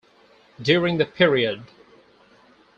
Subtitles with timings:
[0.59, 1.61] During the period.